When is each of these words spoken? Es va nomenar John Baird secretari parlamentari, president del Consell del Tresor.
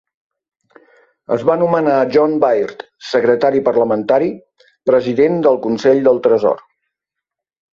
Es 1.35 1.43
va 1.49 1.57
nomenar 1.63 1.97
John 2.15 2.33
Baird 2.45 2.81
secretari 3.09 3.61
parlamentari, 3.69 4.31
president 4.93 5.39
del 5.49 5.61
Consell 5.67 6.03
del 6.09 6.23
Tresor. 6.29 6.69